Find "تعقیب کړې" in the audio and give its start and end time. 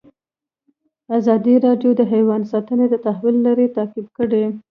3.77-4.43